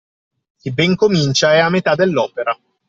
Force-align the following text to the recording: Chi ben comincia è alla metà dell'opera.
Chi 0.59 0.71
ben 0.71 0.95
comincia 0.95 1.53
è 1.53 1.59
alla 1.59 1.69
metà 1.69 1.93
dell'opera. 1.93 2.57